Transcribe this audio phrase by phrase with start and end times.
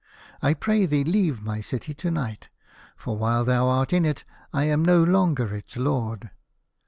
[0.41, 2.49] I pray thee leave my city to night,
[2.97, 6.31] for while thou art in it I am no longer its lord.